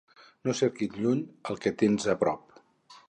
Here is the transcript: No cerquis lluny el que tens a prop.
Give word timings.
No 0.47 0.53
cerquis 0.59 0.95
lluny 1.03 1.21
el 1.53 1.61
que 1.67 1.75
tens 1.83 2.09
a 2.15 2.17
prop. 2.25 2.61